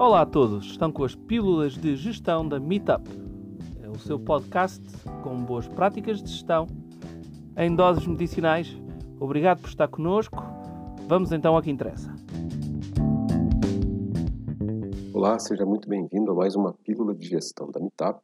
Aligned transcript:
Olá 0.00 0.20
a 0.20 0.26
todos, 0.26 0.66
estão 0.66 0.92
com 0.92 1.02
as 1.02 1.16
pílulas 1.16 1.72
de 1.72 1.96
gestão 1.96 2.48
da 2.48 2.60
Meetup. 2.60 3.02
É 3.82 3.88
o 3.88 3.98
seu 3.98 4.16
podcast 4.16 4.80
com 5.24 5.44
boas 5.44 5.66
práticas 5.66 6.22
de 6.22 6.30
gestão 6.30 6.68
em 7.56 7.74
doses 7.74 8.06
medicinais. 8.06 8.68
Obrigado 9.18 9.60
por 9.60 9.68
estar 9.68 9.88
conosco. 9.88 10.36
Vamos 11.08 11.32
então 11.32 11.56
ao 11.56 11.60
que 11.60 11.72
interessa. 11.72 12.14
Olá, 15.12 15.36
seja 15.40 15.66
muito 15.66 15.88
bem-vindo 15.88 16.30
a 16.30 16.34
mais 16.34 16.54
uma 16.54 16.72
pílula 16.72 17.12
de 17.12 17.26
gestão 17.26 17.68
da 17.68 17.80
Meetup. 17.80 18.20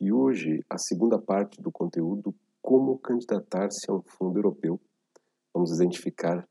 E 0.00 0.10
hoje 0.10 0.64
a 0.70 0.78
segunda 0.78 1.18
parte 1.18 1.60
do 1.60 1.70
conteúdo 1.70 2.34
Como 2.62 2.98
candidatar-se 2.98 3.90
a 3.90 3.94
um 3.94 4.02
fundo 4.02 4.38
europeu. 4.38 4.80
Vamos 5.52 5.70
identificar 5.70 6.48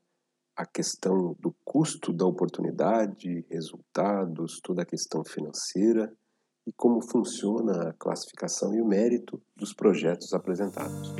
a 0.56 0.64
questão 0.64 1.34
do 1.40 1.52
custo 1.72 2.12
da 2.12 2.26
oportunidade, 2.26 3.46
resultados, 3.48 4.60
toda 4.60 4.82
a 4.82 4.84
questão 4.84 5.22
financeira 5.22 6.12
e 6.66 6.72
como 6.72 7.00
funciona 7.00 7.90
a 7.90 7.92
classificação 7.92 8.74
e 8.74 8.82
o 8.82 8.84
mérito 8.84 9.40
dos 9.54 9.72
projetos 9.72 10.34
apresentados. 10.34 11.14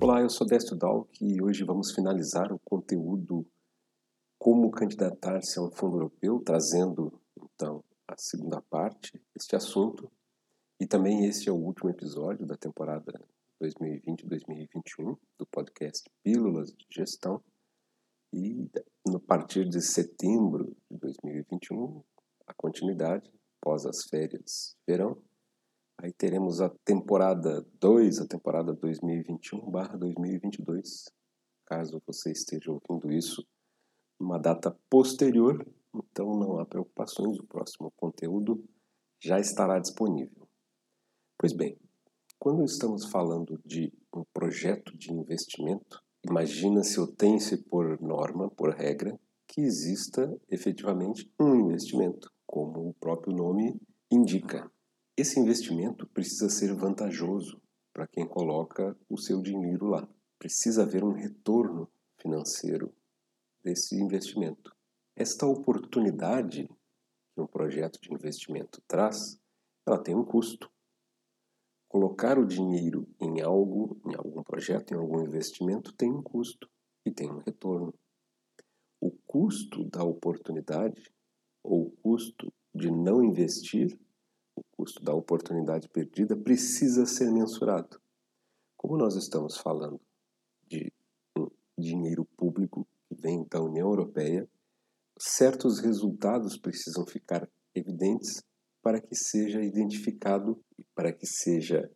Olá, 0.00 0.20
eu 0.20 0.28
sou 0.28 0.44
Décio 0.44 0.74
Dalk 0.74 1.24
e 1.24 1.40
hoje 1.40 1.62
vamos 1.62 1.92
finalizar 1.92 2.52
o 2.52 2.58
conteúdo 2.64 3.46
Como 4.42 4.72
candidatar-se 4.72 5.60
a 5.60 5.62
um 5.62 5.70
fundo 5.70 5.98
europeu, 5.98 6.40
trazendo 6.40 7.16
então 7.40 7.84
a 8.08 8.16
segunda 8.18 8.60
parte 8.60 9.22
deste 9.32 9.54
assunto. 9.54 10.10
E 10.80 10.86
também 10.86 11.26
este 11.26 11.48
é 11.48 11.52
o 11.52 11.54
último 11.54 11.90
episódio 11.90 12.44
da 12.44 12.56
temporada 12.56 13.24
2020-2021 13.62 15.16
do 15.38 15.46
podcast 15.46 16.10
Pílulas 16.24 16.72
de 16.72 16.84
Gestão. 16.90 17.40
E 18.32 18.68
no 19.06 19.20
partir 19.20 19.68
de 19.68 19.80
setembro 19.80 20.76
de 20.90 20.98
2021, 20.98 22.02
a 22.48 22.54
continuidade, 22.54 23.32
após 23.60 23.86
as 23.86 24.06
férias 24.06 24.76
de 24.76 24.82
verão, 24.92 25.22
Aí 26.00 26.10
teremos 26.12 26.60
a 26.60 26.68
temporada 26.84 27.64
2, 27.78 28.18
a 28.18 28.26
temporada 28.26 28.74
2021/2022. 28.74 31.12
Caso 31.64 32.02
você 32.04 32.32
esteja 32.32 32.72
ouvindo 32.72 33.12
isso 33.12 33.46
numa 34.22 34.38
data 34.38 34.74
posterior, 34.88 35.66
então 35.92 36.38
não 36.38 36.58
há 36.60 36.64
preocupações, 36.64 37.36
o 37.38 37.44
próximo 37.44 37.92
conteúdo 37.96 38.64
já 39.20 39.40
estará 39.40 39.80
disponível. 39.80 40.48
Pois 41.36 41.52
bem, 41.52 41.76
quando 42.38 42.64
estamos 42.64 43.06
falando 43.06 43.60
de 43.66 43.92
um 44.14 44.24
projeto 44.32 44.96
de 44.96 45.12
investimento, 45.12 46.00
imagina 46.24 46.84
se 46.84 46.98
eu 46.98 47.06
tenho-se 47.06 47.56
por 47.64 48.00
norma, 48.00 48.48
por 48.48 48.70
regra, 48.70 49.18
que 49.48 49.60
exista 49.60 50.32
efetivamente 50.48 51.30
um 51.38 51.54
investimento, 51.56 52.32
como 52.46 52.88
o 52.88 52.94
próprio 52.94 53.36
nome 53.36 53.76
indica. 54.10 54.70
Esse 55.16 55.38
investimento 55.38 56.06
precisa 56.06 56.48
ser 56.48 56.72
vantajoso 56.74 57.60
para 57.92 58.06
quem 58.06 58.26
coloca 58.26 58.96
o 59.10 59.18
seu 59.18 59.42
dinheiro 59.42 59.86
lá. 59.86 60.08
Precisa 60.38 60.84
haver 60.84 61.04
um 61.04 61.12
retorno 61.12 61.90
financeiro 62.18 62.94
desse 63.62 63.94
investimento. 63.94 64.74
Esta 65.16 65.46
oportunidade 65.46 66.68
que 67.34 67.40
um 67.40 67.46
projeto 67.46 68.00
de 68.00 68.12
investimento 68.12 68.82
traz, 68.86 69.38
ela 69.86 70.02
tem 70.02 70.14
um 70.14 70.24
custo. 70.24 70.70
Colocar 71.88 72.38
o 72.38 72.46
dinheiro 72.46 73.06
em 73.20 73.40
algo, 73.42 74.00
em 74.06 74.14
algum 74.14 74.42
projeto, 74.42 74.92
em 74.92 74.96
algum 74.96 75.22
investimento, 75.22 75.92
tem 75.92 76.10
um 76.10 76.22
custo 76.22 76.68
e 77.04 77.10
tem 77.10 77.30
um 77.30 77.38
retorno. 77.38 77.94
O 79.00 79.10
custo 79.26 79.84
da 79.84 80.02
oportunidade 80.02 81.12
ou 81.62 81.86
o 81.86 81.90
custo 82.02 82.52
de 82.74 82.90
não 82.90 83.22
investir 83.22 83.98
o 84.54 84.62
custo 84.76 85.02
da 85.02 85.14
oportunidade 85.14 85.88
perdida 85.88 86.36
precisa 86.36 87.06
ser 87.06 87.30
mensurado. 87.30 88.00
Como 88.76 88.96
nós 88.96 89.14
estamos 89.14 89.56
falando 89.56 90.00
de 90.66 90.92
um 91.36 91.48
dinheiro 91.78 92.24
público 92.36 92.86
vem 93.22 93.46
da 93.48 93.62
União 93.62 93.88
Europeia, 93.88 94.48
certos 95.18 95.78
resultados 95.78 96.58
precisam 96.58 97.06
ficar 97.06 97.48
evidentes 97.74 98.42
para 98.82 99.00
que 99.00 99.14
seja 99.14 99.62
identificado 99.62 100.60
e 100.78 100.84
para 100.94 101.12
que 101.12 101.26
seja 101.26 101.88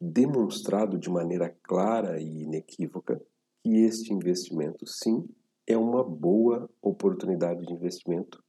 demonstrado 0.00 0.98
de 0.98 1.10
maneira 1.10 1.54
clara 1.62 2.18
e 2.18 2.44
inequívoca 2.44 3.20
que 3.62 3.84
este 3.84 4.14
investimento, 4.14 4.86
sim, 4.86 5.28
é 5.66 5.76
uma 5.76 6.02
boa 6.02 6.68
oportunidade 6.80 7.66
de 7.66 7.74
investimento 7.74 8.42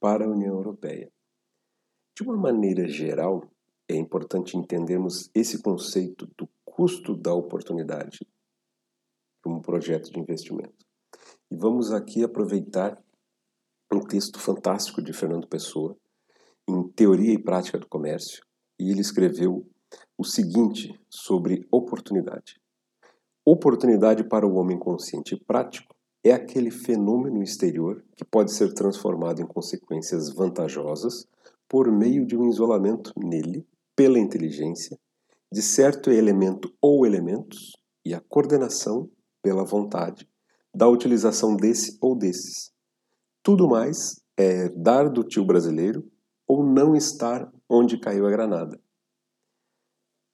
para 0.00 0.24
a 0.24 0.28
União 0.28 0.56
Europeia. 0.56 1.10
De 2.16 2.24
uma 2.24 2.36
maneira 2.36 2.88
geral, 2.88 3.48
é 3.88 3.94
importante 3.94 4.56
entendermos 4.56 5.30
esse 5.32 5.62
conceito 5.62 6.26
do 6.36 6.48
custo 6.64 7.16
da 7.16 7.32
oportunidade 7.32 8.18
como 9.42 9.58
um 9.58 9.62
projeto 9.62 10.10
de 10.10 10.18
investimento. 10.18 10.91
E 11.50 11.56
vamos 11.56 11.92
aqui 11.92 12.24
aproveitar 12.24 12.98
um 13.92 14.00
texto 14.00 14.38
fantástico 14.38 15.02
de 15.02 15.12
Fernando 15.12 15.46
Pessoa, 15.46 15.96
em 16.68 16.88
Teoria 16.90 17.32
e 17.32 17.42
Prática 17.42 17.78
do 17.78 17.88
Comércio, 17.88 18.42
e 18.80 18.90
ele 18.90 19.00
escreveu 19.00 19.66
o 20.16 20.24
seguinte 20.24 20.98
sobre 21.10 21.66
oportunidade. 21.70 22.60
Oportunidade 23.44 24.24
para 24.24 24.46
o 24.46 24.54
homem 24.54 24.78
consciente 24.78 25.34
e 25.34 25.44
prático 25.44 25.94
é 26.24 26.32
aquele 26.32 26.70
fenômeno 26.70 27.42
exterior 27.42 28.02
que 28.16 28.24
pode 28.24 28.52
ser 28.52 28.72
transformado 28.72 29.42
em 29.42 29.46
consequências 29.46 30.32
vantajosas 30.32 31.26
por 31.68 31.90
meio 31.90 32.24
de 32.24 32.36
um 32.36 32.48
isolamento 32.48 33.12
nele, 33.16 33.66
pela 33.96 34.18
inteligência, 34.18 34.98
de 35.52 35.60
certo 35.60 36.10
elemento 36.10 36.72
ou 36.80 37.04
elementos, 37.04 37.72
e 38.04 38.14
a 38.14 38.20
coordenação 38.20 39.10
pela 39.42 39.64
vontade 39.64 40.28
da 40.74 40.88
utilização 40.88 41.56
desse 41.56 41.98
ou 42.00 42.16
desses. 42.16 42.72
Tudo 43.42 43.68
mais 43.68 44.20
é 44.36 44.68
dar 44.70 45.08
do 45.08 45.24
tio 45.24 45.44
brasileiro 45.44 46.10
ou 46.46 46.64
não 46.64 46.94
estar 46.94 47.50
onde 47.68 47.98
caiu 47.98 48.26
a 48.26 48.30
granada. 48.30 48.80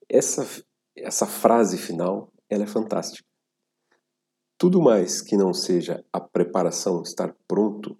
Essa, 0.08 0.46
essa 0.96 1.26
frase 1.26 1.76
final 1.76 2.32
ela 2.48 2.64
é 2.64 2.66
fantástica. 2.66 3.26
Tudo 4.56 4.80
mais 4.80 5.22
que 5.22 5.36
não 5.36 5.52
seja 5.52 6.04
a 6.12 6.20
preparação, 6.20 7.02
estar 7.02 7.34
pronto 7.46 7.96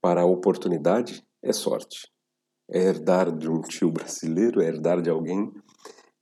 para 0.00 0.22
a 0.22 0.26
oportunidade, 0.26 1.26
é 1.42 1.52
sorte 1.52 2.14
é 2.68 2.78
herdar 2.78 3.36
de 3.36 3.48
um 3.48 3.60
tio 3.60 3.90
brasileiro, 3.90 4.60
é 4.60 4.66
herdar 4.66 5.00
de 5.02 5.10
alguém, 5.10 5.52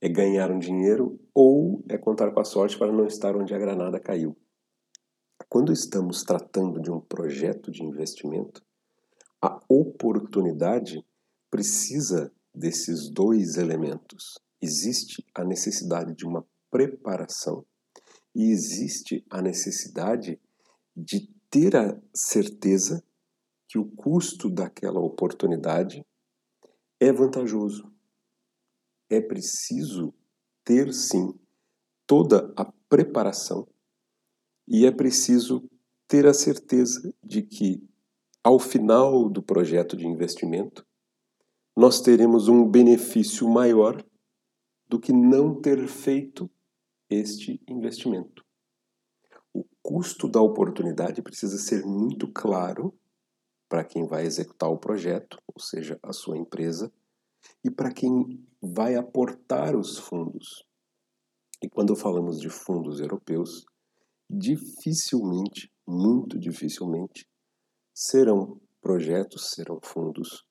é 0.01 0.09
ganhar 0.09 0.51
um 0.51 0.59
dinheiro 0.59 1.19
ou 1.33 1.83
é 1.89 1.97
contar 1.97 2.31
com 2.31 2.39
a 2.39 2.43
sorte 2.45 2.77
para 2.77 2.91
não 2.91 3.05
estar 3.05 3.35
onde 3.35 3.53
a 3.53 3.57
granada 3.57 3.99
caiu. 3.99 4.35
Quando 5.49 5.71
estamos 5.71 6.23
tratando 6.23 6.81
de 6.81 6.91
um 6.91 6.99
projeto 6.99 7.71
de 7.71 7.83
investimento, 7.83 8.63
a 9.41 9.59
oportunidade 9.67 11.05
precisa 11.49 12.33
desses 12.53 13.09
dois 13.09 13.57
elementos. 13.57 14.39
Existe 14.61 15.25
a 15.35 15.43
necessidade 15.43 16.15
de 16.15 16.25
uma 16.25 16.45
preparação 16.71 17.65
e 18.33 18.49
existe 18.51 19.23
a 19.29 19.41
necessidade 19.41 20.39
de 20.95 21.27
ter 21.49 21.75
a 21.75 21.99
certeza 22.15 23.03
que 23.67 23.77
o 23.77 23.85
custo 23.85 24.49
daquela 24.49 24.99
oportunidade 24.99 26.05
é 26.99 27.11
vantajoso. 27.11 27.91
É 29.09 29.21
preciso 29.21 30.13
ter, 30.63 30.93
sim, 30.93 31.37
toda 32.07 32.51
a 32.55 32.65
preparação 32.89 33.67
e 34.67 34.85
é 34.85 34.91
preciso 34.91 35.69
ter 36.07 36.25
a 36.25 36.33
certeza 36.33 37.13
de 37.23 37.41
que, 37.41 37.81
ao 38.43 38.59
final 38.59 39.29
do 39.29 39.41
projeto 39.41 39.95
de 39.95 40.05
investimento, 40.05 40.85
nós 41.75 42.01
teremos 42.01 42.47
um 42.47 42.69
benefício 42.69 43.49
maior 43.49 44.03
do 44.87 44.99
que 44.99 45.11
não 45.11 45.59
ter 45.59 45.87
feito 45.87 46.49
este 47.09 47.61
investimento. 47.67 48.43
O 49.53 49.65
custo 49.81 50.27
da 50.27 50.41
oportunidade 50.41 51.21
precisa 51.21 51.57
ser 51.57 51.83
muito 51.85 52.31
claro 52.31 52.93
para 53.67 53.83
quem 53.83 54.05
vai 54.05 54.25
executar 54.25 54.69
o 54.69 54.77
projeto, 54.77 55.39
ou 55.47 55.59
seja, 55.59 55.99
a 56.03 56.13
sua 56.13 56.37
empresa, 56.37 56.91
e 57.63 57.71
para 57.71 57.91
quem 57.91 58.45
vai 58.61 58.95
aportar 58.95 59.75
os 59.75 59.97
fundos. 59.97 60.63
E 61.61 61.67
quando 61.67 61.95
falamos 61.95 62.39
de 62.39 62.49
fundos 62.49 62.99
europeus, 62.99 63.65
dificilmente, 64.37 65.71
muito 65.87 66.39
dificilmente, 66.39 67.27
serão 67.93 68.59
projetos 68.81 69.51
serão 69.51 69.79
fundos 69.81 70.45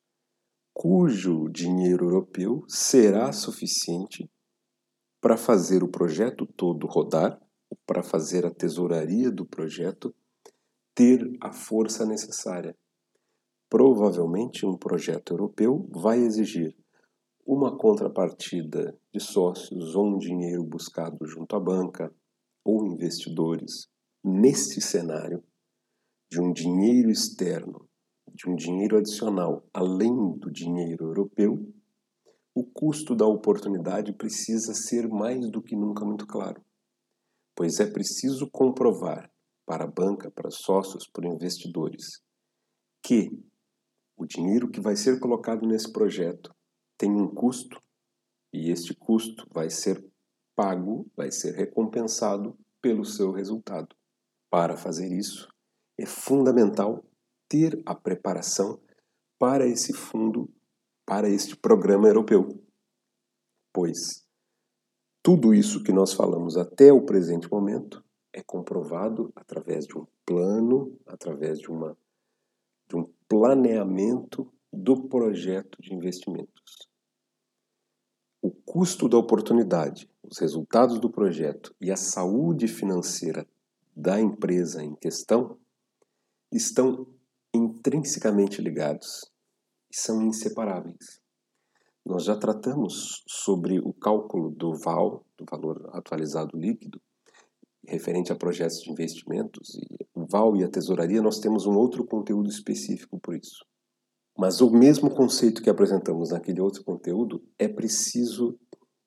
cujo 0.72 1.50
dinheiro 1.50 2.06
europeu 2.06 2.64
será 2.66 3.30
suficiente 3.32 4.30
para 5.20 5.36
fazer 5.36 5.82
o 5.82 5.88
projeto 5.88 6.46
todo 6.46 6.86
rodar, 6.86 7.38
para 7.86 8.02
fazer 8.02 8.46
a 8.46 8.50
tesouraria 8.50 9.30
do 9.30 9.44
projeto 9.44 10.14
ter 10.94 11.36
a 11.40 11.52
força 11.52 12.06
necessária. 12.06 12.76
Provavelmente, 13.68 14.66
um 14.66 14.76
projeto 14.76 15.32
europeu 15.32 15.88
vai 15.90 16.18
exigir 16.18 16.74
uma 17.44 17.76
contrapartida 17.76 18.96
de 19.12 19.20
sócios 19.20 19.94
ou 19.94 20.06
um 20.06 20.18
dinheiro 20.18 20.64
buscado 20.64 21.26
junto 21.26 21.56
à 21.56 21.60
banca 21.60 22.12
ou 22.64 22.86
investidores. 22.86 23.88
Neste 24.24 24.80
cenário, 24.80 25.42
de 26.30 26.40
um 26.40 26.52
dinheiro 26.52 27.10
externo, 27.10 27.88
de 28.32 28.48
um 28.48 28.54
dinheiro 28.54 28.96
adicional 28.96 29.68
além 29.74 30.38
do 30.38 30.50
dinheiro 30.50 31.06
europeu, 31.06 31.58
o 32.54 32.64
custo 32.64 33.14
da 33.14 33.26
oportunidade 33.26 34.12
precisa 34.12 34.74
ser 34.74 35.08
mais 35.08 35.50
do 35.50 35.62
que 35.62 35.74
nunca 35.74 36.04
muito 36.04 36.26
claro, 36.26 36.64
pois 37.54 37.80
é 37.80 37.90
preciso 37.90 38.48
comprovar 38.50 39.30
para 39.66 39.84
a 39.84 39.90
banca, 39.90 40.30
para 40.30 40.50
sócios, 40.50 41.08
para 41.08 41.28
investidores, 41.28 42.22
que 43.02 43.30
o 44.16 44.26
dinheiro 44.26 44.70
que 44.70 44.80
vai 44.80 44.96
ser 44.96 45.18
colocado 45.18 45.66
nesse 45.66 45.90
projeto 45.90 46.54
tem 46.98 47.10
um 47.10 47.26
custo 47.26 47.82
e 48.52 48.70
este 48.70 48.94
custo 48.94 49.46
vai 49.52 49.70
ser 49.70 50.04
pago, 50.62 51.10
vai 51.16 51.32
ser 51.32 51.56
recompensado 51.56 52.56
pelo 52.80 53.04
seu 53.04 53.32
resultado. 53.32 53.96
Para 54.48 54.76
fazer 54.76 55.12
isso, 55.12 55.48
é 55.98 56.06
fundamental 56.06 57.04
ter 57.48 57.82
a 57.84 57.96
preparação 57.96 58.80
para 59.40 59.66
esse 59.66 59.92
fundo, 59.92 60.48
para 61.04 61.28
este 61.28 61.56
programa 61.56 62.06
europeu. 62.06 62.64
Pois 63.74 64.24
tudo 65.20 65.52
isso 65.52 65.82
que 65.82 65.92
nós 65.92 66.12
falamos 66.12 66.56
até 66.56 66.92
o 66.92 67.04
presente 67.04 67.50
momento 67.50 68.04
é 68.32 68.40
comprovado 68.40 69.32
através 69.34 69.84
de 69.84 69.98
um 69.98 70.06
plano, 70.24 70.96
através 71.04 71.58
de, 71.58 71.72
uma, 71.72 71.98
de 72.88 72.96
um 72.96 73.12
planeamento 73.28 74.48
do 74.72 75.08
projeto 75.08 75.82
de 75.82 75.92
investimentos. 75.92 76.88
O 78.40 78.52
custo 78.52 79.08
da 79.08 79.18
oportunidade, 79.18 80.11
os 80.22 80.38
resultados 80.38 81.00
do 81.00 81.10
projeto 81.10 81.74
e 81.80 81.90
a 81.90 81.96
saúde 81.96 82.68
financeira 82.68 83.46
da 83.94 84.20
empresa 84.20 84.82
em 84.82 84.94
questão 84.94 85.58
estão 86.50 87.06
intrinsecamente 87.54 88.62
ligados 88.62 89.30
e 89.90 89.96
são 89.96 90.22
inseparáveis. 90.22 91.20
Nós 92.04 92.24
já 92.24 92.36
tratamos 92.36 93.22
sobre 93.28 93.78
o 93.78 93.92
cálculo 93.92 94.50
do 94.50 94.74
VAL, 94.74 95.24
do 95.36 95.44
valor 95.48 95.90
atualizado 95.92 96.56
líquido, 96.56 97.00
referente 97.86 98.32
a 98.32 98.36
projetos 98.36 98.80
de 98.80 98.90
investimentos, 98.90 99.74
e 99.74 100.06
o 100.14 100.26
VAL 100.26 100.56
e 100.56 100.64
a 100.64 100.68
tesouraria, 100.68 101.22
nós 101.22 101.38
temos 101.38 101.66
um 101.66 101.76
outro 101.76 102.04
conteúdo 102.04 102.48
específico 102.48 103.20
por 103.20 103.36
isso. 103.36 103.64
Mas 104.36 104.60
o 104.60 104.70
mesmo 104.70 105.10
conceito 105.14 105.62
que 105.62 105.70
apresentamos 105.70 106.30
naquele 106.30 106.60
outro 106.60 106.82
conteúdo 106.82 107.44
é 107.58 107.68
preciso 107.68 108.58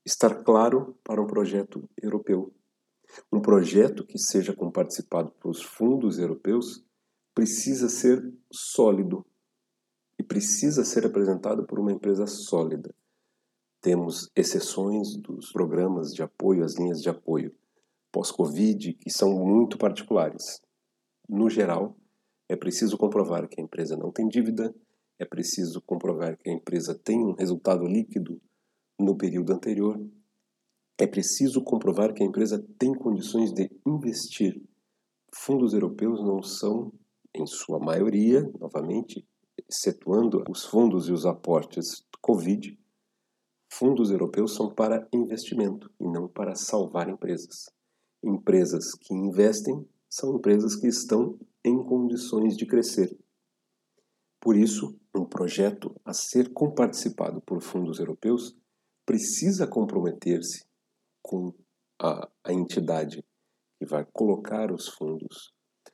estar 0.05 0.43
claro 0.43 0.97
para 1.03 1.21
um 1.21 1.25
projeto 1.25 1.89
europeu. 2.01 2.53
Um 3.31 3.41
projeto 3.41 4.05
que 4.05 4.19
seja 4.19 4.53
com 4.53 4.71
participado 4.71 5.31
pelos 5.41 5.61
fundos 5.61 6.19
europeus 6.19 6.85
precisa 7.33 7.89
ser 7.89 8.21
sólido 8.51 9.25
e 10.17 10.23
precisa 10.23 10.85
ser 10.85 11.05
apresentado 11.05 11.65
por 11.65 11.79
uma 11.79 11.91
empresa 11.91 12.27
sólida. 12.27 12.93
Temos 13.81 14.31
exceções 14.35 15.17
dos 15.17 15.51
programas 15.51 16.13
de 16.13 16.23
apoio, 16.23 16.63
as 16.63 16.75
linhas 16.75 17.01
de 17.01 17.09
apoio 17.09 17.53
pós-Covid, 18.11 18.93
que 18.93 19.09
são 19.09 19.33
muito 19.33 19.77
particulares. 19.77 20.61
No 21.27 21.49
geral, 21.49 21.97
é 22.47 22.55
preciso 22.55 22.97
comprovar 22.97 23.47
que 23.49 23.59
a 23.59 23.63
empresa 23.63 23.97
não 23.97 24.11
tem 24.11 24.27
dívida, 24.27 24.73
é 25.19 25.25
preciso 25.25 25.81
comprovar 25.81 26.37
que 26.37 26.49
a 26.49 26.53
empresa 26.53 26.95
tem 26.95 27.19
um 27.19 27.33
resultado 27.33 27.85
líquido 27.85 28.41
no 28.99 29.15
período 29.15 29.53
anterior, 29.53 29.99
é 30.97 31.05
preciso 31.05 31.61
comprovar 31.61 32.13
que 32.13 32.23
a 32.23 32.25
empresa 32.25 32.65
tem 32.79 32.93
condições 32.93 33.51
de 33.51 33.69
investir. 33.85 34.61
Fundos 35.33 35.73
europeus 35.73 36.23
não 36.23 36.41
são, 36.41 36.93
em 37.33 37.45
sua 37.45 37.79
maioria, 37.79 38.41
novamente, 38.59 39.27
excetuando 39.69 40.43
os 40.49 40.65
fundos 40.65 41.09
e 41.09 41.11
os 41.11 41.25
aportes 41.25 42.05
Covid, 42.21 42.77
fundos 43.69 44.09
europeus 44.09 44.55
são 44.55 44.73
para 44.73 45.07
investimento 45.13 45.91
e 45.99 46.07
não 46.07 46.27
para 46.27 46.55
salvar 46.55 47.09
empresas 47.09 47.67
empresas 48.25 48.93
que 48.95 49.13
investem 49.13 49.87
são 50.09 50.35
empresas 50.35 50.75
que 50.75 50.87
estão 50.87 51.37
em 51.63 51.83
condições 51.83 52.57
de 52.57 52.65
crescer. 52.65 53.15
Por 54.39 54.55
isso, 54.55 54.97
um 55.13 55.25
projeto 55.25 55.95
a 56.03 56.13
ser 56.13 56.51
comparticipado 56.53 57.41
por 57.41 57.61
fundos 57.61 57.99
europeus 57.99 58.55
precisa 59.05 59.67
comprometer-se 59.67 60.65
com 61.21 61.53
a, 62.01 62.27
a 62.43 62.53
entidade 62.53 63.23
que 63.77 63.85
vai 63.85 64.05
colocar 64.11 64.71
os 64.71 64.87
fundos 64.87 65.53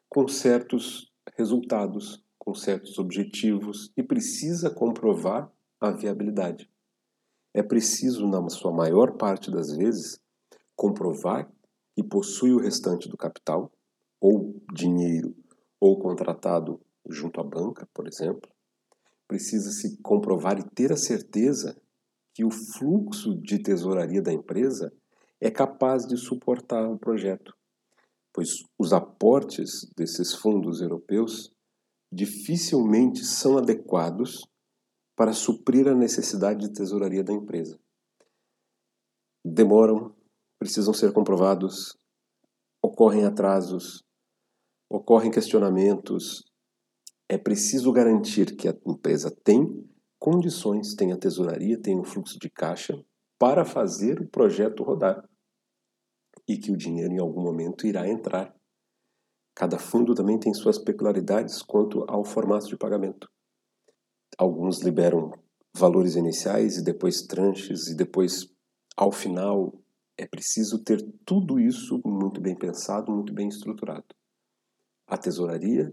com 0.10 0.28
certos 0.28 1.12
resultados, 1.38 2.24
com 2.38 2.54
certos 2.54 2.98
objetivos 2.98 3.92
e 3.96 4.04
precisa 4.04 4.70
comprovar 4.70 5.52
a 5.80 5.92
viabilidade. 5.92 6.70
É 7.54 7.62
preciso, 7.62 8.28
na 8.28 8.50
sua 8.50 8.72
maior 8.72 9.18
parte 9.18 9.52
das 9.52 9.76
vezes, 9.76 10.20
comprovar 10.76 11.52
e 11.98 12.04
possui 12.04 12.54
o 12.54 12.60
restante 12.60 13.10
do 13.10 13.18
capital, 13.18 13.72
ou 14.20 14.62
dinheiro, 14.74 15.36
ou 15.80 16.00
contratado 16.00 16.80
junto 17.10 17.42
à 17.42 17.44
banca, 17.44 17.88
por 17.94 18.08
exemplo, 18.08 18.50
precisa-se 19.28 19.98
comprovar 19.98 20.60
e 20.60 20.70
ter 20.70 20.92
a 20.92 20.98
certeza 20.98 21.76
que 22.34 22.44
o 22.46 22.52
fluxo 22.52 23.36
de 23.36 23.60
tesouraria 23.60 24.22
da 24.22 24.32
empresa 24.32 24.94
é 25.40 25.50
capaz 25.50 26.06
de 26.06 26.18
suportar 26.18 26.90
o 26.90 26.98
projeto, 26.98 27.54
pois 28.34 28.64
os 28.78 28.94
aportes 28.94 29.90
desses 29.96 30.34
fundos 30.34 30.82
europeus 30.82 31.52
dificilmente 32.12 33.24
são 33.24 33.58
adequados 33.58 34.46
para 35.16 35.34
suprir 35.34 35.88
a 35.88 35.96
necessidade 35.96 36.68
de 36.68 36.74
tesouraria 36.74 37.24
da 37.24 37.34
empresa. 37.34 37.80
Demoram 39.44 40.16
precisam 40.62 40.94
ser 40.94 41.12
comprovados, 41.12 41.98
ocorrem 42.84 43.26
atrasos, 43.26 44.04
ocorrem 44.88 45.32
questionamentos. 45.32 46.44
É 47.28 47.36
preciso 47.36 47.92
garantir 47.92 48.56
que 48.56 48.68
a 48.68 48.78
empresa 48.86 49.36
tem 49.44 49.66
condições, 50.22 50.94
tem 50.94 51.12
a 51.12 51.18
tesouraria, 51.18 51.82
tem 51.82 52.00
o 52.00 52.04
fluxo 52.04 52.38
de 52.38 52.48
caixa 52.48 53.04
para 53.40 53.66
fazer 53.66 54.22
o 54.22 54.30
projeto 54.30 54.84
rodar 54.84 55.28
e 56.48 56.60
que 56.60 56.72
o 56.72 56.78
dinheiro 56.78 57.12
em 57.12 57.20
algum 57.20 57.42
momento 57.42 57.88
irá 57.88 58.08
entrar. 58.08 58.56
Cada 59.56 59.80
fundo 59.80 60.14
também 60.14 60.40
tem 60.40 60.54
suas 60.54 60.78
peculiaridades 60.78 61.64
quanto 61.64 62.06
ao 62.08 62.24
formato 62.24 62.68
de 62.68 62.78
pagamento. 62.78 63.28
Alguns 64.38 64.82
liberam 64.82 65.32
valores 65.76 66.16
iniciais 66.16 66.78
e 66.78 66.84
depois 66.84 67.24
tranches 67.24 67.88
e 67.88 67.96
depois 67.96 68.48
ao 68.96 69.12
final 69.12 69.74
é 70.16 70.28
preciso 70.28 70.84
ter 70.84 71.02
tudo 71.26 71.60
isso 71.60 72.00
muito 72.06 72.40
bem 72.40 72.56
pensado, 72.56 73.12
muito 73.12 73.34
bem 73.34 73.48
estruturado. 73.48 74.06
A 75.08 75.18
tesouraria, 75.18 75.92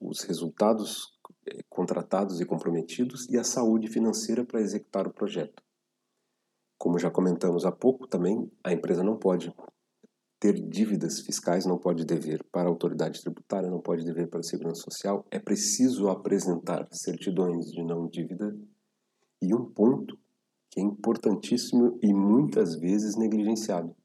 os 0.00 0.22
resultados 0.22 1.17
contratados 1.68 2.40
e 2.40 2.44
comprometidos 2.44 3.28
e 3.28 3.38
a 3.38 3.44
saúde 3.44 3.88
financeira 3.88 4.44
para 4.44 4.60
executar 4.60 5.06
o 5.06 5.12
projeto. 5.12 5.62
Como 6.78 6.98
já 6.98 7.10
comentamos 7.10 7.64
há 7.64 7.72
pouco, 7.72 8.06
também 8.06 8.50
a 8.62 8.72
empresa 8.72 9.02
não 9.02 9.16
pode 9.16 9.52
ter 10.38 10.54
dívidas 10.54 11.20
fiscais, 11.20 11.66
não 11.66 11.76
pode 11.76 12.04
dever 12.04 12.44
para 12.52 12.68
a 12.68 12.70
autoridade 12.70 13.20
tributária, 13.20 13.68
não 13.68 13.80
pode 13.80 14.04
dever 14.04 14.28
para 14.28 14.40
a 14.40 14.44
segurança 14.44 14.82
social. 14.82 15.26
É 15.30 15.38
preciso 15.38 16.08
apresentar 16.08 16.86
certidões 16.92 17.72
de 17.72 17.82
não 17.82 18.06
dívida. 18.06 18.56
E 19.42 19.52
um 19.54 19.64
ponto 19.64 20.16
que 20.70 20.80
é 20.80 20.82
importantíssimo 20.82 21.98
e 22.02 22.12
muitas 22.12 22.76
vezes 22.76 23.16
negligenciado. 23.16 23.96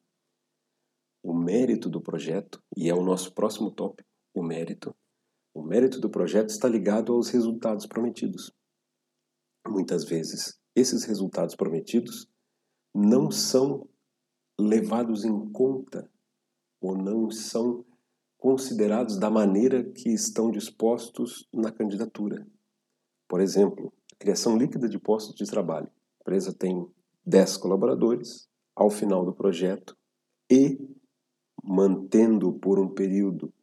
O 1.22 1.34
mérito 1.34 1.90
do 1.90 2.02
projeto, 2.02 2.62
e 2.76 2.90
é 2.90 2.94
o 2.94 3.04
nosso 3.04 3.34
próximo 3.34 3.72
tópico, 3.72 4.10
o 4.34 4.44
mérito. 4.44 4.96
O 5.54 5.62
mérito 5.62 6.00
do 6.00 6.10
projeto 6.10 6.50
está 6.50 6.68
ligado 6.68 7.14
aos 7.14 7.30
resultados 7.30 7.86
prometidos. 7.86 8.52
Muitas 9.68 10.04
vezes, 10.04 10.60
esses 10.76 11.04
resultados 11.04 11.56
prometidos 11.56 12.28
não 12.94 13.30
são 13.30 13.88
levados 14.60 15.24
em 15.24 15.52
conta 15.52 16.10
ou 16.82 16.98
não 16.98 17.30
são 17.30 17.86
considerados 18.38 19.18
da 19.18 19.30
maneira 19.30 19.84
que 19.84 20.10
estão 20.10 20.52
dispostos 20.52 21.48
na 21.54 21.72
candidatura. 21.72 22.46
Por 23.28 23.40
exemplo, 23.40 23.94
criação 24.20 24.58
líquida 24.58 24.90
de 24.90 25.00
postos 25.00 25.36
de 25.36 25.46
trabalho. 25.46 25.88
A 25.88 26.24
empresa 26.24 26.54
tem 26.54 26.86
10 27.26 27.58
colaboradores 27.58 28.50
ao 28.76 28.90
final 28.90 29.24
do 29.24 29.34
projeto 29.34 29.96
e 30.52 30.78
mantendo 31.64 32.54
por 32.54 32.80
um 32.80 32.90
período 32.90 33.54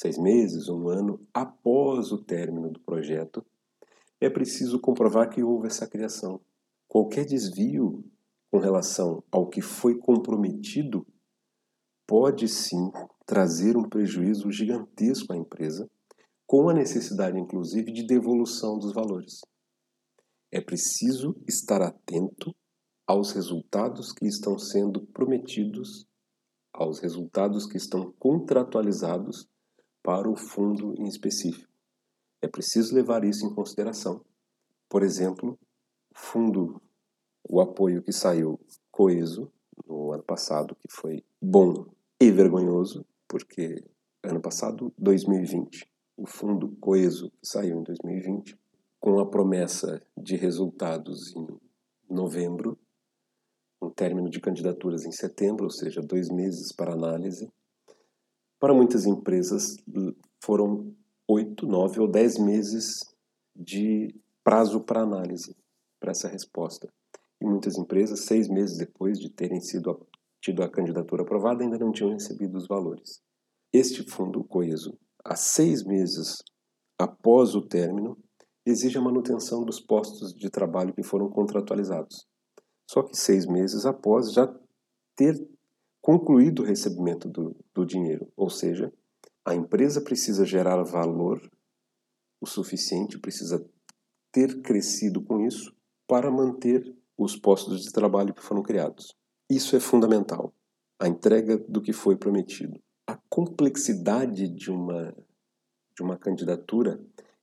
seis 0.00 0.16
meses, 0.16 0.66
um 0.70 0.88
ano 0.88 1.20
após 1.34 2.10
o 2.10 2.24
término 2.24 2.70
do 2.70 2.80
projeto, 2.80 3.44
é 4.18 4.30
preciso 4.30 4.80
comprovar 4.80 5.28
que 5.28 5.42
houve 5.42 5.66
essa 5.66 5.86
criação. 5.86 6.40
Qualquer 6.88 7.26
desvio 7.26 8.02
com 8.50 8.58
relação 8.58 9.22
ao 9.30 9.46
que 9.46 9.60
foi 9.60 9.98
comprometido 9.98 11.06
pode 12.06 12.48
sim 12.48 12.90
trazer 13.26 13.76
um 13.76 13.86
prejuízo 13.86 14.50
gigantesco 14.50 15.34
à 15.34 15.36
empresa, 15.36 15.86
com 16.46 16.70
a 16.70 16.74
necessidade, 16.74 17.38
inclusive, 17.38 17.92
de 17.92 18.06
devolução 18.06 18.78
dos 18.78 18.94
valores. 18.94 19.42
É 20.50 20.62
preciso 20.62 21.36
estar 21.46 21.82
atento 21.82 22.52
aos 23.06 23.32
resultados 23.32 24.12
que 24.12 24.26
estão 24.26 24.58
sendo 24.58 25.06
prometidos, 25.08 26.06
aos 26.72 26.98
resultados 27.00 27.66
que 27.66 27.76
estão 27.76 28.12
contratualizados 28.18 29.46
para 30.02 30.28
o 30.28 30.36
fundo 30.36 30.94
em 30.98 31.06
específico. 31.06 31.68
É 32.42 32.48
preciso 32.48 32.94
levar 32.94 33.24
isso 33.24 33.44
em 33.46 33.54
consideração. 33.54 34.24
Por 34.88 35.02
exemplo, 35.02 35.58
fundo, 36.14 36.80
o 37.48 37.60
apoio 37.60 38.02
que 38.02 38.12
saiu 38.12 38.58
coeso 38.90 39.52
no 39.86 40.12
ano 40.12 40.22
passado, 40.22 40.76
que 40.76 40.90
foi 40.90 41.24
bom 41.40 41.86
e 42.20 42.30
vergonhoso, 42.30 43.04
porque 43.28 43.84
ano 44.22 44.40
passado, 44.40 44.92
2020, 44.98 45.88
o 46.16 46.26
fundo 46.26 46.76
coeso 46.80 47.30
que 47.30 47.46
saiu 47.46 47.80
em 47.80 47.82
2020, 47.82 48.58
com 48.98 49.18
a 49.18 49.26
promessa 49.26 50.02
de 50.16 50.36
resultados 50.36 51.34
em 51.34 51.46
novembro, 52.08 52.78
um 53.80 53.88
término 53.88 54.28
de 54.28 54.40
candidaturas 54.40 55.06
em 55.06 55.12
setembro, 55.12 55.64
ou 55.64 55.70
seja, 55.70 56.02
dois 56.02 56.28
meses 56.28 56.72
para 56.72 56.92
análise. 56.92 57.50
Para 58.60 58.74
muitas 58.74 59.06
empresas, 59.06 59.78
foram 60.44 60.94
oito, 61.26 61.66
nove 61.66 61.98
ou 61.98 62.06
dez 62.06 62.38
meses 62.38 63.00
de 63.56 64.14
prazo 64.44 64.80
para 64.80 65.00
análise 65.00 65.56
para 65.98 66.10
essa 66.10 66.28
resposta. 66.28 66.92
E 67.40 67.46
muitas 67.46 67.78
empresas, 67.78 68.20
seis 68.20 68.48
meses 68.48 68.76
depois 68.76 69.18
de 69.18 69.30
terem 69.30 69.60
sido 69.60 70.06
tido 70.42 70.62
a 70.62 70.70
candidatura 70.70 71.22
aprovada, 71.22 71.62
ainda 71.62 71.78
não 71.78 71.90
tinham 71.90 72.12
recebido 72.12 72.56
os 72.56 72.66
valores. 72.66 73.22
Este 73.72 74.02
fundo 74.02 74.44
coeso, 74.44 74.98
há 75.24 75.36
seis 75.36 75.82
meses 75.82 76.42
após 76.98 77.54
o 77.54 77.62
término, 77.62 78.18
exige 78.66 78.98
a 78.98 79.02
manutenção 79.02 79.64
dos 79.64 79.80
postos 79.80 80.34
de 80.34 80.50
trabalho 80.50 80.92
que 80.92 81.02
foram 81.02 81.30
contratualizados. 81.30 82.26
Só 82.90 83.02
que 83.02 83.16
seis 83.16 83.46
meses 83.46 83.86
após 83.86 84.32
já 84.32 84.52
ter 85.16 85.34
concluído 86.00 86.62
o 86.62 86.64
recebimento 86.64 87.28
do, 87.28 87.56
do 87.74 87.84
dinheiro, 87.84 88.30
ou 88.36 88.48
seja, 88.50 88.92
a 89.44 89.54
empresa 89.54 90.00
precisa 90.00 90.44
gerar 90.44 90.82
valor 90.82 91.40
o 92.40 92.46
suficiente, 92.46 93.18
precisa 93.18 93.64
ter 94.32 94.62
crescido 94.62 95.22
com 95.22 95.40
isso 95.40 95.74
para 96.06 96.30
manter 96.30 96.96
os 97.16 97.36
postos 97.36 97.82
de 97.82 97.92
trabalho 97.92 98.34
que 98.34 98.42
foram 98.42 98.62
criados. 98.62 99.14
Isso 99.48 99.76
é 99.76 99.80
fundamental, 99.80 100.54
a 100.98 101.08
entrega 101.08 101.58
do 101.58 101.82
que 101.82 101.92
foi 101.92 102.16
prometido. 102.16 102.80
A 103.06 103.18
complexidade 103.28 104.48
de 104.48 104.70
uma, 104.70 105.14
de 105.94 106.02
uma 106.02 106.16
candidatura 106.16 107.00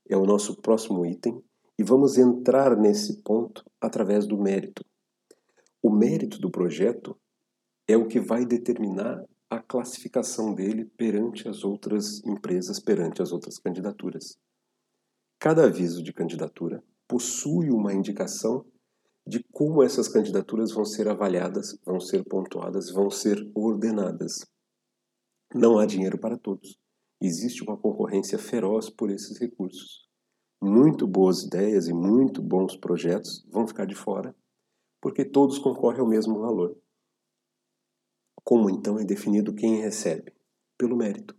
é 0.09 0.15
o 0.15 0.25
nosso 0.25 0.55
próximo 0.61 1.05
item 1.05 1.43
e 1.77 1.83
vamos 1.83 2.17
entrar 2.17 2.75
nesse 2.75 3.21
ponto 3.21 3.63
através 3.79 4.25
do 4.25 4.37
mérito. 4.37 4.83
O 5.81 5.91
mérito 5.91 6.39
do 6.39 6.49
projeto 6.49 7.17
é 7.87 7.95
o 7.95 8.07
que 8.07 8.19
vai 8.19 8.45
determinar 8.45 9.23
a 9.49 9.59
classificação 9.59 10.53
dele 10.53 10.85
perante 10.97 11.47
as 11.47 11.63
outras 11.63 12.21
empresas, 12.25 12.79
perante 12.79 13.21
as 13.21 13.31
outras 13.31 13.57
candidaturas. 13.57 14.37
Cada 15.39 15.65
aviso 15.65 16.03
de 16.03 16.11
candidatura 16.11 16.83
possui 17.07 17.69
uma 17.69 17.93
indicação 17.93 18.65
de 19.25 19.43
como 19.51 19.83
essas 19.83 20.07
candidaturas 20.07 20.71
vão 20.71 20.83
ser 20.83 21.07
avaliadas, 21.07 21.77
vão 21.85 21.99
ser 21.99 22.23
pontuadas, 22.25 22.89
vão 22.89 23.09
ser 23.09 23.49
ordenadas. 23.53 24.45
Não 25.53 25.79
há 25.79 25.85
dinheiro 25.85 26.17
para 26.17 26.37
todos. 26.37 26.77
Existe 27.21 27.63
uma 27.63 27.77
concorrência 27.77 28.37
feroz 28.37 28.89
por 28.89 29.09
esses 29.09 29.37
recursos. 29.37 30.07
Muito 30.61 31.07
boas 31.07 31.43
ideias 31.43 31.87
e 31.87 31.93
muito 31.93 32.41
bons 32.41 32.75
projetos 32.75 33.45
vão 33.49 33.67
ficar 33.67 33.85
de 33.85 33.95
fora, 33.95 34.35
porque 35.01 35.23
todos 35.23 35.59
concorrem 35.59 36.01
ao 36.01 36.07
mesmo 36.07 36.39
valor. 36.39 36.75
Como 38.47 38.69
então 38.69 38.97
é 38.97 39.03
definido 39.03 39.53
quem 39.53 39.81
recebe? 39.81 40.33
Pelo 40.77 40.95
mérito. 40.95 41.35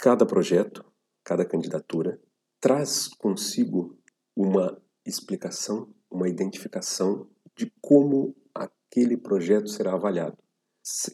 Cada 0.00 0.24
projeto, 0.24 0.82
cada 1.22 1.44
candidatura, 1.44 2.18
traz 2.58 3.06
consigo 3.06 3.94
uma 4.34 4.80
explicação, 5.04 5.94
uma 6.10 6.26
identificação 6.26 7.28
de 7.54 7.70
como 7.82 8.34
aquele 8.54 9.18
projeto 9.18 9.68
será 9.68 9.92
avaliado. 9.92 10.38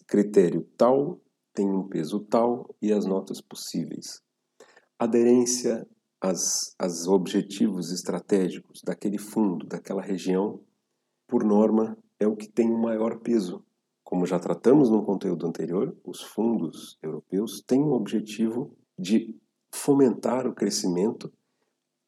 Critério 0.06 0.62
tal 0.76 1.20
tem 1.52 1.68
um 1.68 1.88
peso 1.88 2.20
tal 2.20 2.72
e 2.80 2.92
as 2.92 3.04
notas 3.04 3.40
possíveis. 3.40 4.22
Aderência 4.96 5.84
aos 6.20 7.08
objetivos 7.08 7.90
estratégicos 7.90 8.82
daquele 8.84 9.18
fundo, 9.18 9.66
daquela 9.66 10.00
região, 10.00 10.62
por 11.26 11.42
norma, 11.42 11.98
é 12.20 12.28
o 12.28 12.36
que 12.36 12.46
tem 12.46 12.70
o 12.70 12.78
maior 12.78 13.18
peso 13.18 13.64
como 14.10 14.26
já 14.26 14.40
tratamos 14.40 14.90
no 14.90 15.04
conteúdo 15.04 15.46
anterior, 15.46 15.96
os 16.04 16.20
fundos 16.20 16.98
europeus 17.00 17.62
têm 17.64 17.80
o 17.80 17.92
objetivo 17.92 18.76
de 18.98 19.38
fomentar 19.72 20.48
o 20.48 20.52
crescimento 20.52 21.32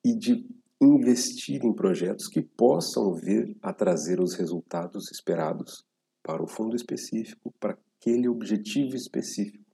e 0.05 0.13
de 0.13 0.45
investir 0.81 1.65
em 1.65 1.73
projetos 1.73 2.27
que 2.27 2.43
possam 2.43 3.15
vir 3.15 3.57
a 3.63 3.73
trazer 3.73 4.21
os 4.21 4.35
resultados 4.35 5.13
esperados 5.13 5.87
para 6.25 6.43
o 6.43 6.49
fundo 6.49 6.75
específico, 6.75 7.55
para 7.61 7.79
aquele 8.01 8.29
objetivo 8.29 8.97
específico, 8.97 9.65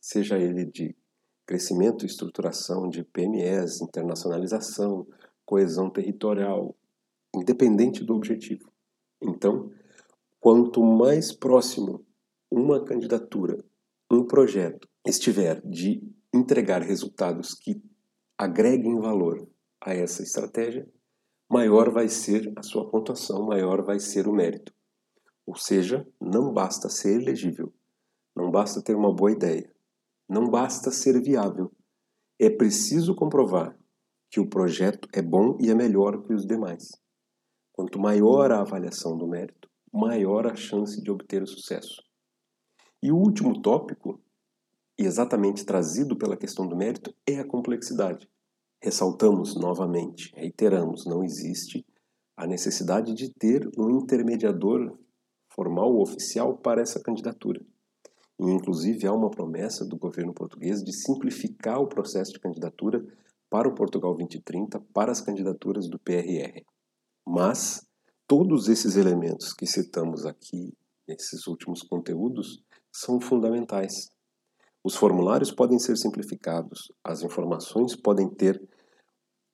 seja 0.00 0.38
ele 0.38 0.64
de 0.64 0.94
crescimento 1.44 2.04
e 2.04 2.06
estruturação 2.06 2.88
de 2.88 3.02
PMEs, 3.02 3.80
internacionalização, 3.80 5.04
coesão 5.44 5.90
territorial, 5.90 6.76
independente 7.34 8.04
do 8.04 8.14
objetivo. 8.14 8.70
Então, 9.20 9.68
Quanto 10.42 10.82
mais 10.82 11.32
próximo 11.32 12.02
uma 12.50 12.82
candidatura, 12.82 13.62
um 14.10 14.26
projeto 14.26 14.88
estiver 15.06 15.60
de 15.60 16.02
entregar 16.32 16.80
resultados 16.80 17.52
que 17.54 17.78
agreguem 18.38 18.98
valor 18.98 19.46
a 19.84 19.92
essa 19.92 20.22
estratégia, 20.22 20.88
maior 21.46 21.90
vai 21.90 22.08
ser 22.08 22.50
a 22.56 22.62
sua 22.62 22.88
pontuação, 22.88 23.44
maior 23.44 23.84
vai 23.84 24.00
ser 24.00 24.26
o 24.26 24.32
mérito. 24.32 24.72
Ou 25.46 25.56
seja, 25.56 26.08
não 26.18 26.54
basta 26.54 26.88
ser 26.88 27.20
elegível, 27.20 27.70
não 28.34 28.50
basta 28.50 28.80
ter 28.80 28.96
uma 28.96 29.14
boa 29.14 29.32
ideia, 29.32 29.70
não 30.26 30.48
basta 30.48 30.90
ser 30.90 31.20
viável. 31.20 31.70
É 32.38 32.48
preciso 32.48 33.14
comprovar 33.14 33.78
que 34.30 34.40
o 34.40 34.48
projeto 34.48 35.06
é 35.12 35.20
bom 35.20 35.58
e 35.60 35.70
é 35.70 35.74
melhor 35.74 36.22
que 36.22 36.32
os 36.32 36.46
demais. 36.46 36.98
Quanto 37.72 38.00
maior 38.00 38.50
a 38.50 38.62
avaliação 38.62 39.18
do 39.18 39.28
mérito, 39.28 39.69
maior 39.92 40.46
a 40.46 40.54
chance 40.54 41.02
de 41.02 41.10
obter 41.10 41.42
o 41.42 41.46
sucesso. 41.46 42.02
E 43.02 43.10
o 43.10 43.16
último 43.16 43.60
tópico, 43.60 44.20
e 44.98 45.04
exatamente 45.04 45.64
trazido 45.64 46.16
pela 46.16 46.36
questão 46.36 46.66
do 46.66 46.76
mérito, 46.76 47.14
é 47.26 47.38
a 47.38 47.46
complexidade. 47.46 48.28
Ressaltamos 48.82 49.54
novamente, 49.56 50.32
reiteramos, 50.34 51.06
não 51.06 51.24
existe 51.24 51.84
a 52.36 52.46
necessidade 52.46 53.14
de 53.14 53.32
ter 53.32 53.68
um 53.78 53.90
intermediador 53.98 54.98
formal 55.52 55.92
ou 55.92 56.02
oficial 56.02 56.56
para 56.56 56.80
essa 56.80 57.00
candidatura. 57.00 57.60
E, 58.38 58.44
inclusive, 58.50 59.06
há 59.06 59.12
uma 59.12 59.30
promessa 59.30 59.84
do 59.84 59.98
governo 59.98 60.32
português 60.32 60.82
de 60.82 60.92
simplificar 60.92 61.78
o 61.80 61.86
processo 61.86 62.32
de 62.32 62.40
candidatura 62.40 63.04
para 63.50 63.68
o 63.68 63.74
Portugal 63.74 64.14
2030 64.14 64.80
para 64.94 65.12
as 65.12 65.20
candidaturas 65.20 65.88
do 65.88 65.98
PRR. 65.98 66.64
Mas 67.26 67.86
todos 68.30 68.68
esses 68.68 68.94
elementos 68.94 69.52
que 69.52 69.66
citamos 69.66 70.24
aqui, 70.24 70.72
nesses 71.08 71.48
últimos 71.48 71.82
conteúdos, 71.82 72.62
são 72.92 73.20
fundamentais. 73.20 74.12
Os 74.84 74.94
formulários 74.94 75.50
podem 75.50 75.80
ser 75.80 75.96
simplificados, 75.96 76.92
as 77.02 77.24
informações 77.24 77.96
podem 77.96 78.28
ter 78.28 78.62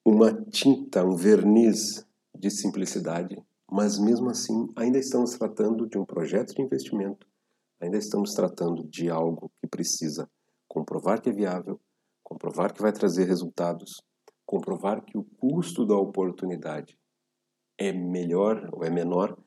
uma 0.04 0.30
tinta, 0.50 1.02
um 1.02 1.16
verniz 1.16 2.06
de 2.38 2.50
simplicidade, 2.50 3.42
mas 3.66 3.98
mesmo 3.98 4.28
assim 4.28 4.70
ainda 4.76 4.98
estamos 4.98 5.30
tratando 5.38 5.88
de 5.88 5.96
um 5.96 6.04
projeto 6.04 6.54
de 6.54 6.60
investimento, 6.60 7.26
ainda 7.80 7.96
estamos 7.96 8.34
tratando 8.34 8.86
de 8.86 9.08
algo 9.08 9.50
que 9.58 9.66
precisa 9.66 10.28
comprovar 10.68 11.22
que 11.22 11.30
é 11.30 11.32
viável, 11.32 11.80
comprovar 12.22 12.74
que 12.74 12.82
vai 12.82 12.92
trazer 12.92 13.24
resultados, 13.24 14.02
comprovar 14.44 15.02
que 15.02 15.16
o 15.16 15.24
custo 15.24 15.86
da 15.86 15.96
oportunidade 15.96 16.94
é 17.78 17.92
melhor 17.92 18.68
ou 18.72 18.84
é 18.84 18.90
menor 18.90 19.38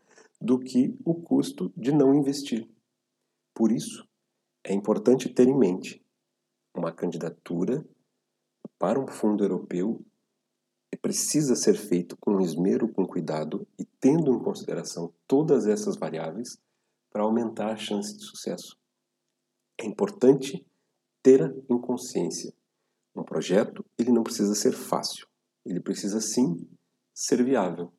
do 0.41 0.59
que 0.59 0.97
o 1.05 1.15
custo 1.15 1.71
de 1.75 1.91
não 1.91 2.13
investir. 2.13 2.69
Por 3.53 3.71
isso, 3.71 4.07
é 4.63 4.73
importante 4.73 5.33
ter 5.33 5.47
em 5.47 5.57
mente 5.57 6.03
uma 6.75 6.91
candidatura 6.91 7.85
para 8.77 8.99
um 8.99 9.07
fundo 9.07 9.43
europeu 9.43 10.05
precisa 11.01 11.55
ser 11.55 11.75
feito 11.75 12.17
com 12.17 12.39
esmero, 12.41 12.91
com 12.91 13.05
cuidado 13.05 13.67
e 13.77 13.85
tendo 13.99 14.33
em 14.33 14.39
consideração 14.39 15.13
todas 15.27 15.65
essas 15.65 15.95
variáveis 15.97 16.57
para 17.11 17.23
aumentar 17.23 17.71
a 17.71 17.77
chance 17.77 18.15
de 18.15 18.23
sucesso. 18.23 18.77
É 19.79 19.85
importante 19.85 20.65
ter 21.23 21.41
em 21.69 21.79
consciência 21.79 22.53
um 23.15 23.23
projeto, 23.23 23.83
ele 23.97 24.11
não 24.11 24.23
precisa 24.23 24.55
ser 24.55 24.71
fácil, 24.71 25.27
ele 25.65 25.81
precisa 25.81 26.21
sim 26.21 26.55
ser 27.13 27.43
viável. 27.43 27.91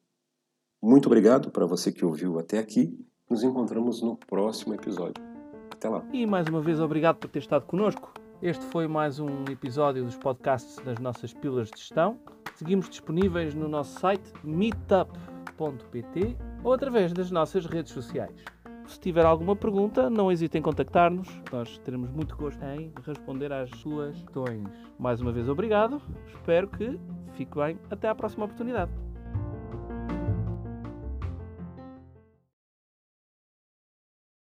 Muito 0.83 1.07
obrigado 1.07 1.51
para 1.51 1.67
você 1.67 1.93
que 1.93 2.05
ouviu 2.05 2.39
até 2.39 2.59
aqui. 2.59 2.99
Nos 3.29 3.43
encontramos 3.43 4.01
no 4.01 4.17
próximo 4.17 4.73
episódio. 4.73 5.23
Até 5.71 5.91
lá. 5.91 6.03
E 6.11 6.25
mais 6.25 6.49
uma 6.49 6.63
vez, 6.63 6.81
obrigado 6.81 7.17
por 7.17 7.29
ter 7.29 7.41
estado 7.41 7.67
connosco. 7.67 8.15
Este 8.41 8.65
foi 8.65 8.89
mais 8.89 9.21
um 9.21 9.45
episódio 9.51 10.03
dos 10.03 10.17
podcasts 10.17 10.77
das 10.83 10.99
nossas 10.99 11.35
pílulas 11.35 11.69
de 11.69 11.79
gestão. 11.79 12.19
Seguimos 12.55 12.89
disponíveis 12.89 13.55
no 13.55 13.69
nosso 13.69 14.01
site 14.01 14.33
meetup.pt 14.43 16.37
ou 16.65 16.73
através 16.73 17.13
das 17.13 17.31
nossas 17.31 17.67
redes 17.67 17.93
sociais. 17.93 18.43
Se 18.87 18.99
tiver 18.99 19.27
alguma 19.27 19.55
pergunta, 19.55 20.09
não 20.09 20.33
hesite 20.33 20.57
em 20.57 20.63
contactar-nos. 20.63 21.29
Nós 21.53 21.77
teremos 21.85 22.11
muito 22.11 22.35
gosto 22.37 22.65
em 22.65 22.91
responder 23.05 23.53
às 23.53 23.69
suas 23.79 24.17
questões. 24.23 24.67
Mais 24.99 25.21
uma 25.21 25.31
vez, 25.31 25.47
obrigado. 25.47 26.01
Espero 26.27 26.69
que 26.69 26.99
fique 27.35 27.55
bem. 27.55 27.79
Até 27.91 28.09
à 28.09 28.15
próxima 28.15 28.47
oportunidade. 28.47 28.91